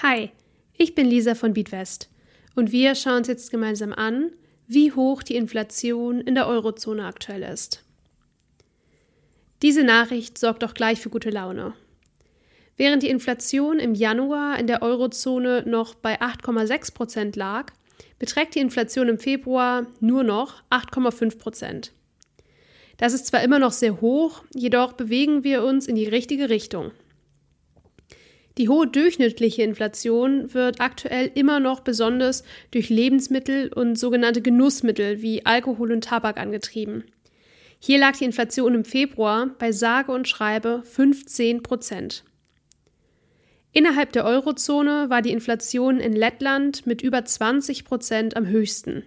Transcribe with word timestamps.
Hi, 0.00 0.30
ich 0.76 0.94
bin 0.94 1.08
Lisa 1.08 1.34
von 1.34 1.54
Beatwest 1.54 2.08
und 2.54 2.70
wir 2.70 2.94
schauen 2.94 3.16
uns 3.16 3.26
jetzt 3.26 3.50
gemeinsam 3.50 3.92
an, 3.92 4.30
wie 4.68 4.92
hoch 4.92 5.24
die 5.24 5.34
Inflation 5.34 6.20
in 6.20 6.36
der 6.36 6.46
Eurozone 6.46 7.04
aktuell 7.04 7.42
ist. 7.42 7.82
Diese 9.60 9.82
Nachricht 9.82 10.38
sorgt 10.38 10.62
auch 10.62 10.74
gleich 10.74 11.00
für 11.00 11.10
gute 11.10 11.30
Laune. 11.30 11.74
Während 12.76 13.02
die 13.02 13.08
Inflation 13.08 13.80
im 13.80 13.96
Januar 13.96 14.60
in 14.60 14.68
der 14.68 14.82
Eurozone 14.82 15.64
noch 15.66 15.96
bei 15.96 16.20
8,6 16.20 16.94
Prozent 16.94 17.34
lag, 17.34 17.72
beträgt 18.20 18.54
die 18.54 18.60
Inflation 18.60 19.08
im 19.08 19.18
Februar 19.18 19.84
nur 19.98 20.22
noch 20.22 20.62
8,5 20.70 21.38
Prozent. 21.38 21.92
Das 22.98 23.14
ist 23.14 23.26
zwar 23.26 23.42
immer 23.42 23.58
noch 23.58 23.72
sehr 23.72 24.00
hoch, 24.00 24.44
jedoch 24.54 24.92
bewegen 24.92 25.42
wir 25.42 25.64
uns 25.64 25.88
in 25.88 25.96
die 25.96 26.06
richtige 26.06 26.50
Richtung. 26.50 26.92
Die 28.58 28.68
hohe 28.68 28.88
durchschnittliche 28.88 29.62
Inflation 29.62 30.52
wird 30.52 30.80
aktuell 30.80 31.30
immer 31.34 31.60
noch 31.60 31.80
besonders 31.80 32.42
durch 32.72 32.88
Lebensmittel 32.90 33.72
und 33.72 33.96
sogenannte 33.96 34.42
Genussmittel 34.42 35.22
wie 35.22 35.46
Alkohol 35.46 35.92
und 35.92 36.02
Tabak 36.02 36.40
angetrieben. 36.40 37.04
Hier 37.78 38.00
lag 38.00 38.16
die 38.18 38.24
Inflation 38.24 38.74
im 38.74 38.84
Februar 38.84 39.50
bei 39.60 39.70
sage 39.70 40.10
und 40.10 40.26
schreibe 40.26 40.82
15 40.84 41.62
Prozent. 41.62 42.24
Innerhalb 43.72 44.10
der 44.10 44.24
Eurozone 44.24 45.08
war 45.08 45.22
die 45.22 45.30
Inflation 45.30 46.00
in 46.00 46.14
Lettland 46.14 46.84
mit 46.84 47.00
über 47.00 47.24
20 47.24 47.84
Prozent 47.84 48.36
am 48.36 48.48
höchsten. 48.48 49.04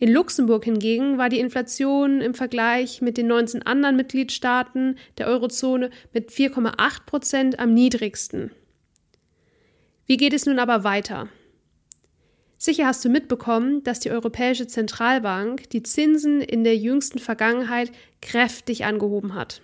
In 0.00 0.10
Luxemburg 0.14 0.64
hingegen 0.64 1.18
war 1.18 1.28
die 1.28 1.40
Inflation 1.40 2.22
im 2.22 2.32
Vergleich 2.32 3.02
mit 3.02 3.18
den 3.18 3.26
19 3.26 3.66
anderen 3.66 3.96
Mitgliedstaaten 3.96 4.96
der 5.18 5.26
Eurozone 5.26 5.90
mit 6.14 6.30
4,8 6.30 7.04
Prozent 7.04 7.58
am 7.58 7.74
niedrigsten. 7.74 8.50
Wie 10.06 10.16
geht 10.16 10.32
es 10.32 10.46
nun 10.46 10.58
aber 10.58 10.84
weiter? 10.84 11.28
Sicher 12.56 12.86
hast 12.86 13.04
du 13.04 13.10
mitbekommen, 13.10 13.84
dass 13.84 14.00
die 14.00 14.10
Europäische 14.10 14.66
Zentralbank 14.66 15.68
die 15.68 15.82
Zinsen 15.82 16.40
in 16.40 16.64
der 16.64 16.78
jüngsten 16.78 17.18
Vergangenheit 17.18 17.92
kräftig 18.22 18.86
angehoben 18.86 19.34
hat. 19.34 19.60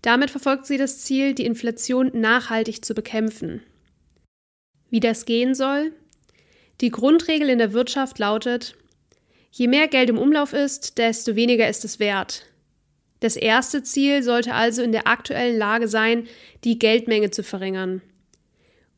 Damit 0.00 0.30
verfolgt 0.30 0.64
sie 0.64 0.78
das 0.78 1.00
Ziel, 1.00 1.34
die 1.34 1.44
Inflation 1.44 2.10
nachhaltig 2.14 2.82
zu 2.82 2.94
bekämpfen. 2.94 3.62
Wie 4.88 5.00
das 5.00 5.26
gehen 5.26 5.54
soll, 5.54 5.92
die 6.80 6.90
Grundregel 6.90 7.48
in 7.48 7.58
der 7.58 7.72
Wirtschaft 7.72 8.18
lautet, 8.18 8.76
je 9.50 9.68
mehr 9.68 9.88
Geld 9.88 10.08
im 10.08 10.18
Umlauf 10.18 10.52
ist, 10.52 10.98
desto 10.98 11.36
weniger 11.36 11.68
ist 11.68 11.84
es 11.84 11.98
wert. 11.98 12.46
Das 13.20 13.36
erste 13.36 13.82
Ziel 13.82 14.22
sollte 14.22 14.54
also 14.54 14.82
in 14.82 14.92
der 14.92 15.06
aktuellen 15.06 15.58
Lage 15.58 15.88
sein, 15.88 16.26
die 16.64 16.78
Geldmenge 16.78 17.30
zu 17.30 17.42
verringern. 17.42 18.00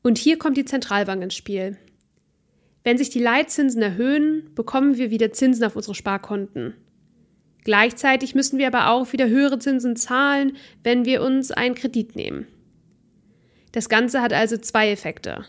Und 0.03 0.19
hier 0.19 0.39
kommt 0.39 0.57
die 0.57 0.65
Zentralbank 0.65 1.23
ins 1.23 1.35
Spiel. 1.35 1.77
Wenn 2.85 2.99
sich 2.99 3.11
die 3.11 3.21
Leitzinsen 3.21 3.83
erhöhen, 3.83 4.51
bekommen 4.55 4.97
wir 4.97 5.11
wieder 5.11 5.33
Zinsen 5.33 5.65
auf 5.65 5.77
unsere 5.77 5.95
Sparkonten. 5.95 6.75
Gleichzeitig 7.65 8.35
müssen 8.35 8.59
wir 8.59 8.67
aber 8.67 8.91
auch 8.91 9.13
wieder 9.13 9.29
höhere 9.29 9.59
Zinsen 9.59 9.95
zahlen, 9.95 10.57
wenn 10.83 11.05
wir 11.05 11.23
uns 11.23 11.53
einen 11.53 11.77
Kredit 11.77 12.17
nehmen. 12.17 12.47
Das 13.71 13.89
Ganze 13.89 14.21
hat 14.21 14.33
also 14.33 14.57
zwei 14.57 14.91
Effekte. 14.91 15.45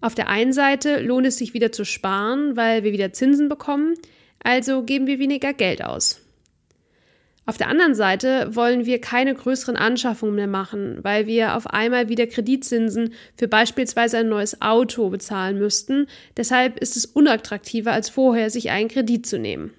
Auf 0.00 0.14
der 0.14 0.28
einen 0.28 0.52
Seite 0.52 1.00
lohnt 1.00 1.26
es 1.26 1.38
sich 1.38 1.54
wieder 1.54 1.72
zu 1.72 1.84
sparen, 1.84 2.56
weil 2.56 2.84
wir 2.84 2.92
wieder 2.92 3.12
Zinsen 3.12 3.48
bekommen, 3.48 3.94
also 4.42 4.82
geben 4.82 5.06
wir 5.06 5.18
weniger 5.18 5.52
Geld 5.52 5.82
aus. 5.82 6.20
Auf 7.48 7.56
der 7.56 7.68
anderen 7.68 7.94
Seite 7.94 8.54
wollen 8.54 8.84
wir 8.84 9.00
keine 9.00 9.34
größeren 9.34 9.74
Anschaffungen 9.74 10.34
mehr 10.34 10.46
machen, 10.46 10.98
weil 11.02 11.26
wir 11.26 11.56
auf 11.56 11.66
einmal 11.66 12.10
wieder 12.10 12.26
Kreditzinsen 12.26 13.14
für 13.38 13.48
beispielsweise 13.48 14.18
ein 14.18 14.28
neues 14.28 14.60
Auto 14.60 15.08
bezahlen 15.08 15.58
müssten. 15.58 16.08
Deshalb 16.36 16.78
ist 16.78 16.98
es 16.98 17.06
unattraktiver 17.06 17.90
als 17.90 18.10
vorher, 18.10 18.50
sich 18.50 18.70
einen 18.70 18.88
Kredit 18.88 19.26
zu 19.26 19.38
nehmen. 19.38 19.72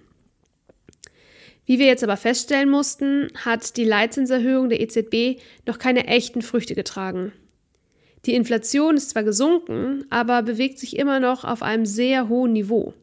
Wie 1.68 1.78
wir 1.78 1.86
jetzt 1.86 2.04
aber 2.04 2.18
feststellen 2.18 2.72
mussten, 2.72 3.28
hat 3.36 3.78
die 3.78 3.86
Leitzinserhöhung 3.86 4.70
der 4.70 4.82
EZB 4.82 5.40
noch 5.68 5.78
keine 5.78 6.08
echten 6.08 6.42
Früchte 6.42 6.74
getragen. 6.74 7.32
Die 8.26 8.36
Inflation 8.36 8.98
ist 8.98 9.12
zwar 9.12 9.24
gesunken, 9.24 10.06
aber 10.10 10.42
bewegt 10.44 10.80
sich 10.80 10.98
immer 10.98 11.20
noch 11.20 11.46
auf 11.46 11.64
einem 11.64 11.86
sehr 11.86 12.28
hohen 12.28 12.54
Niveau. 12.54 12.94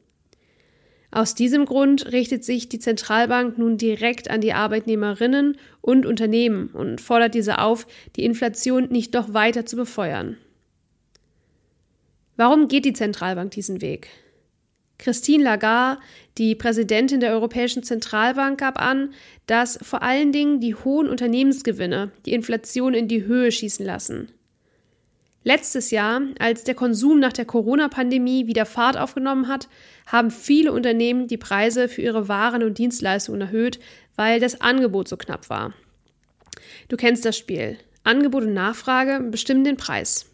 Aus 1.11 1.35
diesem 1.35 1.65
Grund 1.65 2.13
richtet 2.13 2.45
sich 2.45 2.69
die 2.69 2.79
Zentralbank 2.79 3.57
nun 3.57 3.79
direkt 3.79 4.29
an 4.29 4.43
die 4.43 4.53
Arbeitnehmerinnen 4.53 5.57
und 5.81 6.05
Unternehmen 6.05 6.69
und 6.69 7.01
fordert 7.01 7.35
diese 7.35 7.59
auf, 7.59 7.87
die 8.17 8.25
Inflation 8.25 8.89
nicht 8.91 9.15
noch 9.15 9.33
weiter 9.33 9.65
zu 9.65 9.77
befeuern. 9.77 10.37
Warum 12.37 12.69
geht 12.69 12.85
die 12.85 12.93
Zentralbank 12.93 13.53
diesen 13.53 13.81
Weg? 13.81 14.09
Christine 14.99 15.45
Lagarde, 15.45 16.01
die 16.39 16.55
Präsidentin 16.55 17.21
der 17.21 17.33
Europäischen 17.33 17.83
Zentralbank, 17.83 18.59
gab 18.61 18.81
an, 18.81 19.15
dass 19.47 19.79
vor 19.81 20.03
allen 20.03 20.33
Dingen 20.33 20.61
die 20.61 20.75
hohen 20.75 21.09
Unternehmensgewinne 21.09 22.11
die 22.27 22.33
Inflation 22.33 22.95
in 22.95 23.09
die 23.09 23.25
Höhe 23.25 23.53
schießen 23.53 23.85
lassen. 23.85 24.33
Letztes 25.47 25.93
Jahr, 25.93 26.23
als 26.41 26.65
der 26.65 26.75
Konsum 26.75 27.21
nach 27.21 27.33
der 27.33 27.45
Corona-Pandemie 27.45 28.49
wieder 28.49 28.67
Fahrt 28.67 28.97
aufgenommen 28.97 29.47
hat, 29.47 29.69
haben 30.05 30.33
viele 30.33 30.73
Unternehmen 30.73 31.29
die 31.29 31.37
Preise 31.37 31.89
für 31.89 32.03
ihre 32.03 32.27
Waren 32.27 32.65
und 32.65 32.79
Dienstleistungen 32.79 33.43
erhöht, 33.43 33.79
weil 34.17 34.41
das 34.41 34.61
Angebot 34.61 35.07
so 35.07 35.17
knapp 35.17 35.49
war. 35.49 35.73
Du 36.89 36.97
kennst 36.97 37.25
das 37.25 37.39
Spiel. 37.39 37.79
Angebot 38.03 38.43
und 38.43 38.55
Nachfrage 38.55 39.21
bestimmen 39.21 39.63
den 39.63 39.77
Preis. 39.77 40.27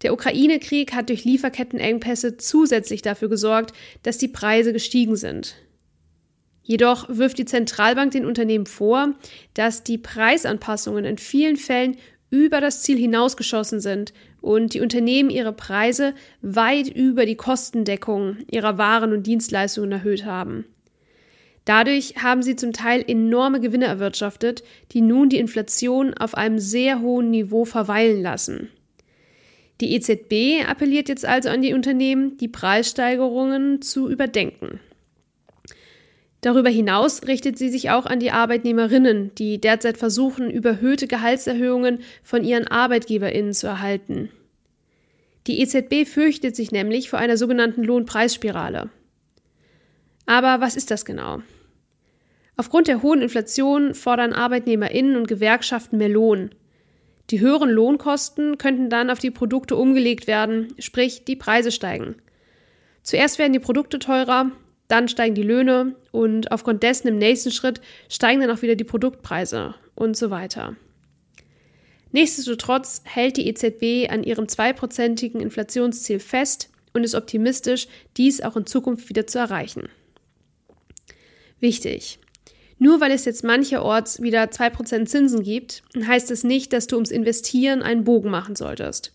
Der 0.00 0.14
Ukraine-Krieg 0.14 0.94
hat 0.94 1.10
durch 1.10 1.26
Lieferkettenengpässe 1.26 2.38
zusätzlich 2.38 3.02
dafür 3.02 3.28
gesorgt, 3.28 3.74
dass 4.04 4.16
die 4.16 4.28
Preise 4.28 4.72
gestiegen 4.72 5.16
sind. 5.16 5.54
Jedoch 6.62 7.10
wirft 7.10 7.36
die 7.36 7.44
Zentralbank 7.44 8.12
den 8.12 8.24
Unternehmen 8.24 8.64
vor, 8.64 9.12
dass 9.52 9.84
die 9.84 9.98
Preisanpassungen 9.98 11.04
in 11.04 11.18
vielen 11.18 11.58
Fällen 11.58 11.98
über 12.32 12.62
das 12.62 12.82
Ziel 12.82 12.96
hinausgeschossen 12.96 13.78
sind 13.80 14.14
und 14.40 14.72
die 14.72 14.80
Unternehmen 14.80 15.28
ihre 15.28 15.52
Preise 15.52 16.14
weit 16.40 16.88
über 16.88 17.26
die 17.26 17.36
Kostendeckung 17.36 18.38
ihrer 18.50 18.78
Waren 18.78 19.12
und 19.12 19.26
Dienstleistungen 19.26 19.92
erhöht 19.92 20.24
haben. 20.24 20.64
Dadurch 21.66 22.14
haben 22.22 22.42
sie 22.42 22.56
zum 22.56 22.72
Teil 22.72 23.04
enorme 23.06 23.60
Gewinne 23.60 23.84
erwirtschaftet, 23.84 24.64
die 24.92 25.02
nun 25.02 25.28
die 25.28 25.36
Inflation 25.36 26.14
auf 26.14 26.34
einem 26.34 26.58
sehr 26.58 27.02
hohen 27.02 27.30
Niveau 27.30 27.66
verweilen 27.66 28.22
lassen. 28.22 28.70
Die 29.82 29.94
EZB 29.94 30.66
appelliert 30.66 31.10
jetzt 31.10 31.26
also 31.26 31.50
an 31.50 31.60
die 31.60 31.74
Unternehmen, 31.74 32.38
die 32.38 32.48
Preissteigerungen 32.48 33.82
zu 33.82 34.08
überdenken. 34.08 34.80
Darüber 36.42 36.70
hinaus 36.70 37.22
richtet 37.28 37.56
sie 37.56 37.70
sich 37.70 37.90
auch 37.90 38.04
an 38.04 38.18
die 38.18 38.32
Arbeitnehmerinnen, 38.32 39.32
die 39.36 39.60
derzeit 39.60 39.96
versuchen, 39.96 40.50
überhöhte 40.50 41.06
Gehaltserhöhungen 41.06 42.00
von 42.24 42.42
ihren 42.42 42.66
Arbeitgeberinnen 42.66 43.54
zu 43.54 43.68
erhalten. 43.68 44.28
Die 45.46 45.60
EZB 45.60 46.04
fürchtet 46.04 46.56
sich 46.56 46.72
nämlich 46.72 47.08
vor 47.10 47.20
einer 47.20 47.36
sogenannten 47.36 47.84
Lohnpreisspirale. 47.84 48.90
Aber 50.26 50.60
was 50.60 50.76
ist 50.76 50.90
das 50.90 51.04
genau? 51.04 51.42
Aufgrund 52.56 52.88
der 52.88 53.02
hohen 53.02 53.22
Inflation 53.22 53.94
fordern 53.94 54.32
Arbeitnehmerinnen 54.32 55.16
und 55.16 55.28
Gewerkschaften 55.28 55.96
mehr 55.96 56.08
Lohn. 56.08 56.50
Die 57.30 57.40
höheren 57.40 57.70
Lohnkosten 57.70 58.58
könnten 58.58 58.90
dann 58.90 59.10
auf 59.10 59.20
die 59.20 59.30
Produkte 59.30 59.76
umgelegt 59.76 60.26
werden, 60.26 60.74
sprich 60.80 61.24
die 61.24 61.36
Preise 61.36 61.70
steigen. 61.70 62.16
Zuerst 63.02 63.38
werden 63.38 63.52
die 63.52 63.58
Produkte 63.60 64.00
teurer, 64.00 64.50
dann 64.92 65.08
steigen 65.08 65.34
die 65.34 65.42
Löhne 65.42 65.96
und 66.10 66.52
aufgrund 66.52 66.82
dessen 66.82 67.08
im 67.08 67.16
nächsten 67.16 67.50
Schritt 67.50 67.80
steigen 68.10 68.42
dann 68.42 68.50
auch 68.50 68.60
wieder 68.60 68.76
die 68.76 68.84
Produktpreise 68.84 69.74
und 69.94 70.18
so 70.18 70.28
weiter. 70.28 70.76
Nichtsdestotrotz 72.10 73.00
hält 73.04 73.38
die 73.38 73.48
EZB 73.48 74.12
an 74.12 74.22
ihrem 74.22 74.48
zweiprozentigen 74.48 75.40
Inflationsziel 75.40 76.20
fest 76.20 76.68
und 76.92 77.04
ist 77.04 77.14
optimistisch, 77.14 77.88
dies 78.18 78.42
auch 78.42 78.54
in 78.54 78.66
Zukunft 78.66 79.08
wieder 79.08 79.26
zu 79.26 79.38
erreichen. 79.38 79.88
Wichtig. 81.58 82.18
Nur 82.78 83.00
weil 83.00 83.12
es 83.12 83.24
jetzt 83.24 83.44
mancherorts 83.44 84.20
wieder 84.20 84.42
2% 84.44 85.06
Zinsen 85.06 85.42
gibt, 85.42 85.84
heißt 86.06 86.30
es 86.30 86.44
nicht, 86.44 86.74
dass 86.74 86.86
du 86.86 86.96
ums 86.96 87.10
Investieren 87.12 87.80
einen 87.80 88.04
Bogen 88.04 88.30
machen 88.30 88.56
solltest. 88.56 89.14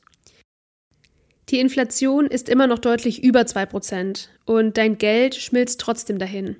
Die 1.50 1.60
Inflation 1.62 2.26
ist 2.26 2.50
immer 2.50 2.68
noch 2.68 2.80
deutlich 2.80 3.24
über 3.24 3.40
2% 3.42 4.28
und 4.44 4.76
dein 4.76 4.98
Geld 4.98 5.34
schmilzt 5.36 5.80
trotzdem 5.80 6.18
dahin. 6.18 6.58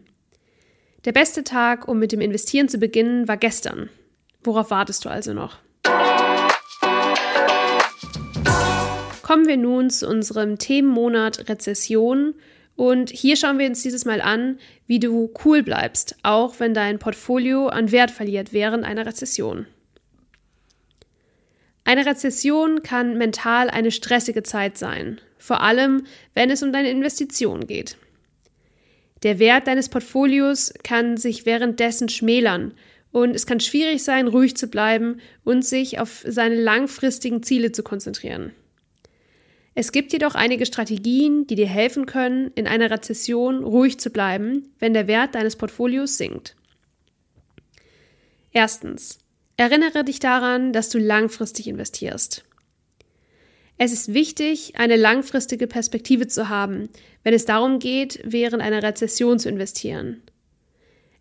Der 1.04 1.12
beste 1.12 1.44
Tag, 1.44 1.90
um 1.90 2.00
mit 2.00 2.14
dem 2.14 2.22
Investieren 2.22 2.70
zu 2.70 2.78
beginnen, 2.78 3.28
war 3.28 3.36
gestern. 3.36 3.90
Worauf 4.46 4.72
wartest 4.72 5.04
du 5.04 5.10
also 5.10 5.34
noch? 5.34 5.58
Kommen 9.24 9.46
wir 9.46 9.58
nun 9.58 9.90
zu 9.90 10.08
unserem 10.08 10.58
Themenmonat 10.58 11.50
Rezession 11.50 12.34
und 12.78 13.10
hier 13.10 13.36
schauen 13.36 13.60
wir 13.60 13.68
uns 13.68 13.84
dieses 13.84 14.06
Mal 14.06 14.22
an, 14.22 14.58
wie 14.86 15.00
du 15.00 15.34
cool 15.44 15.64
bleibst, 15.64 16.16
auch 16.24 16.62
wenn 16.62 16.74
dein 16.74 16.98
Portfolio 16.98 17.68
an 17.68 17.92
Wert 17.92 18.12
verliert 18.12 18.54
während 18.54 18.86
einer 18.86 19.06
Rezession. 19.06 19.68
Eine 21.88 22.06
Rezession 22.06 22.84
kann 22.84 23.18
mental 23.18 23.70
eine 23.70 23.92
stressige 23.92 24.44
Zeit 24.44 24.78
sein, 24.78 25.22
vor 25.38 25.62
allem 25.62 26.04
wenn 26.34 26.50
es 26.50 26.62
um 26.62 26.74
deine 26.74 26.90
Investitionen 26.90 27.66
geht. 27.66 27.96
Der 29.24 29.40
Wert 29.40 29.68
deines 29.68 29.88
Portfolios 29.88 30.74
kann 30.84 31.16
sich 31.16 31.46
währenddessen 31.46 32.10
schmälern 32.10 32.74
und 33.14 33.34
es 33.34 33.46
kann 33.46 33.62
schwierig 33.62 34.04
sein, 34.04 34.28
ruhig 34.28 34.58
zu 34.58 34.68
bleiben 34.68 35.22
und 35.46 35.64
sich 35.64 35.98
auf 36.02 36.26
seine 36.28 36.62
langfristigen 36.62 37.42
Ziele 37.42 37.72
zu 37.72 37.84
konzentrieren. 37.84 38.52
Es 39.74 39.94
gibt 39.94 40.12
jedoch 40.12 40.36
einige 40.36 40.66
Strategien, 40.66 41.48
die 41.48 41.56
dir 41.56 41.68
helfen 41.68 42.06
können, 42.06 42.52
in 42.56 42.68
einer 42.68 42.92
Rezession 42.92 43.64
ruhig 43.64 43.98
zu 43.98 44.10
bleiben, 44.10 44.74
wenn 44.80 44.94
der 44.94 45.08
Wert 45.08 45.36
deines 45.36 45.56
Portfolios 45.56 46.18
sinkt. 46.18 46.58
Erstens. 48.52 49.20
Erinnere 49.58 50.04
dich 50.04 50.20
daran, 50.20 50.72
dass 50.72 50.90
du 50.90 51.00
langfristig 51.00 51.68
investierst. 51.68 52.46
Es 53.80 53.92
ist 53.92 54.14
wichtig, 54.14 54.74
eine 54.78 54.96
langfristige 54.96 55.68
Perspektive 55.68 56.28
zu 56.28 56.50
haben, 56.50 56.90
wenn 57.24 57.34
es 57.34 57.46
darum 57.46 57.80
geht, 57.80 58.20
während 58.24 58.62
einer 58.62 58.84
Rezession 58.84 59.40
zu 59.40 59.50
investieren. 59.50 60.22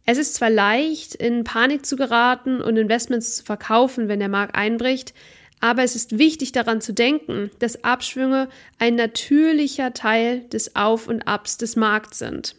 Es 0.05 0.19
ist 0.19 0.35
zwar 0.35 0.51
leicht, 0.51 1.15
in 1.15 1.45
Panik 1.45 1.85
zu 1.85 1.97
geraten 1.97 2.61
und 2.61 2.77
Investments 2.77 3.37
zu 3.37 3.45
verkaufen, 3.45 4.09
wenn 4.09 4.21
der 4.21 4.29
Markt 4.29 4.55
einbricht, 4.55 5.15
aber 5.61 5.83
es 5.83 5.97
ist 5.97 6.19
wichtig 6.19 6.53
daran 6.53 6.81
zu 6.83 6.93
denken, 6.93 7.51
dass 7.59 7.85
Abschwünge 7.85 8.49
ein 8.79 8.95
natürlicher 8.95 9.95
Teil 9.95 10.41
des 10.41 10.77
Auf 10.77 11.09
und 11.09 11.27
Abs 11.27 11.57
des 11.57 11.77
Markts 11.77 12.19
sind. 12.19 12.55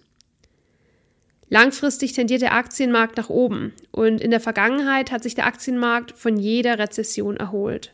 Langfristig 1.49 2.11
tendiert 2.11 2.41
der 2.41 2.53
Aktienmarkt 2.53 3.17
nach 3.17 3.29
oben 3.29 3.73
und 3.91 4.19
in 4.19 4.31
der 4.31 4.41
Vergangenheit 4.41 5.11
hat 5.11 5.23
sich 5.23 5.35
der 5.35 5.45
Aktienmarkt 5.45 6.11
von 6.11 6.38
jeder 6.38 6.77
Rezession 6.77 7.38
erholt. 7.38 7.94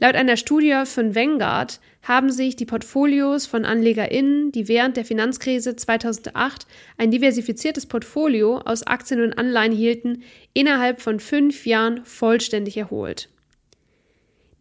Laut 0.00 0.14
einer 0.14 0.36
Studie 0.36 0.84
von 0.84 1.14
Vanguard 1.14 1.80
haben 2.02 2.30
sich 2.30 2.54
die 2.54 2.66
Portfolios 2.66 3.46
von 3.46 3.64
AnlegerInnen, 3.64 4.52
die 4.52 4.68
während 4.68 4.96
der 4.96 5.04
Finanzkrise 5.04 5.74
2008 5.74 6.66
ein 6.96 7.10
diversifiziertes 7.10 7.86
Portfolio 7.86 8.58
aus 8.58 8.84
Aktien 8.84 9.20
und 9.20 9.36
Anleihen 9.36 9.72
hielten, 9.72 10.22
innerhalb 10.54 11.02
von 11.02 11.18
fünf 11.18 11.66
Jahren 11.66 12.04
vollständig 12.04 12.76
erholt. 12.76 13.28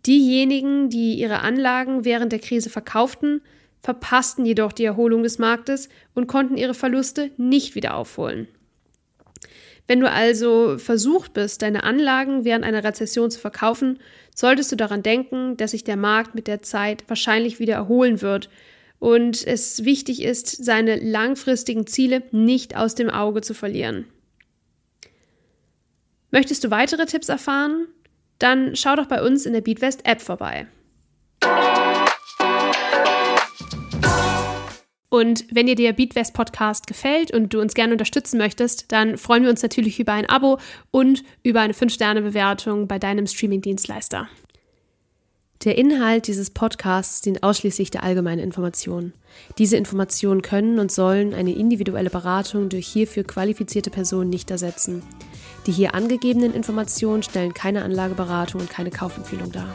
Diejenigen, 0.08 0.90
die 0.90 1.14
ihre 1.14 1.42
Anlagen 1.42 2.04
während 2.04 2.32
der 2.32 2.40
Krise 2.40 2.72
verkauften, 2.72 3.42
verpassten 3.82 4.46
jedoch 4.46 4.72
die 4.72 4.86
Erholung 4.86 5.24
des 5.24 5.40
Marktes 5.40 5.90
und 6.14 6.28
konnten 6.28 6.58
ihre 6.58 6.74
Verluste 6.74 7.32
nicht 7.38 7.76
wieder 7.76 7.96
aufholen. 7.96 8.48
Wenn 9.88 10.00
du 10.02 10.10
also 10.12 10.78
versucht 10.78 11.34
bist, 11.34 11.62
deine 11.62 11.84
Anlagen 11.84 12.44
während 12.44 12.66
einer 12.66 12.84
Rezession 12.84 13.32
zu 13.32 13.40
verkaufen, 13.40 14.00
solltest 14.36 14.72
du 14.72 14.76
daran 14.76 15.02
denken, 15.02 15.56
dass 15.56 15.72
sich 15.72 15.86
der 15.86 15.96
Markt 15.96 16.36
mit 16.36 16.48
der 16.48 16.62
Zeit 16.62 17.06
wahrscheinlich 17.08 17.60
wieder 17.60 17.76
erholen 17.76 18.22
wird 18.22 18.50
und 19.00 19.46
es 19.48 19.86
wichtig 19.86 20.24
ist, 20.24 20.48
seine 20.66 20.98
langfristigen 20.98 21.88
Ziele 21.88 22.24
nicht 22.32 22.76
aus 22.76 22.96
dem 22.96 23.10
Auge 23.10 23.42
zu 23.42 23.54
verlieren. 23.54 24.06
Möchtest 26.32 26.66
du 26.66 26.72
weitere 26.72 27.06
Tipps 27.06 27.30
erfahren? 27.30 27.88
dann 28.40 28.76
schau 28.76 28.96
doch 28.96 29.08
bei 29.08 29.22
uns 29.22 29.46
in 29.46 29.54
der 29.54 29.62
Beatwest 29.62 30.06
App 30.06 30.22
vorbei. 30.22 30.68
Und 35.10 35.46
wenn 35.52 35.68
dir 35.68 35.76
der 35.76 35.94
Beatwest 35.94 36.34
Podcast 36.34 36.86
gefällt 36.86 37.32
und 37.34 37.54
du 37.54 37.62
uns 37.62 37.74
gerne 37.74 37.94
unterstützen 37.94 38.38
möchtest, 38.38 38.92
dann 38.92 39.18
freuen 39.18 39.44
wir 39.44 39.50
uns 39.50 39.64
natürlich 39.64 40.00
über 40.00 40.12
ein 40.12 40.30
Abo 40.30 40.60
und 40.92 41.24
über 41.44 41.62
eine 41.62 41.74
5-Sterne-Bewertung 41.74 42.88
bei 42.88 43.00
deinem 43.00 43.26
Streaming-Dienstleister. 43.26 44.28
Der 45.64 45.78
Inhalt 45.78 46.28
dieses 46.28 46.52
Podcasts 46.52 47.22
dient 47.22 47.42
ausschließlich 47.42 47.90
der 47.90 48.04
allgemeinen 48.04 48.44
Information. 48.44 49.14
Diese 49.58 49.76
Informationen 49.76 50.42
können 50.42 50.78
und 50.78 50.92
sollen 50.92 51.34
eine 51.34 51.54
individuelle 51.54 52.12
Beratung 52.12 52.70
durch 52.70 52.88
hierfür 52.88 53.24
qualifizierte 53.24 53.90
Personen 53.90 54.30
nicht 54.30 54.52
ersetzen. 54.52 55.02
Die 55.66 55.72
hier 55.72 55.96
angegebenen 55.96 56.54
Informationen 56.54 57.24
stellen 57.24 57.54
keine 57.54 57.84
Anlageberatung 57.84 58.62
und 58.62 58.70
keine 58.70 58.92
Kaufempfehlung 58.92 59.52
dar. 59.52 59.74